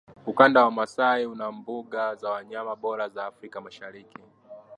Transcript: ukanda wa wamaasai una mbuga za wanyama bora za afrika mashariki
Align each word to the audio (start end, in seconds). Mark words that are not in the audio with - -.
ukanda 0.25 0.59
wa 0.59 0.65
wamaasai 0.65 1.25
una 1.25 1.51
mbuga 1.51 2.15
za 2.15 2.29
wanyama 2.29 2.75
bora 2.75 3.09
za 3.09 3.25
afrika 3.25 3.61
mashariki 3.61 4.17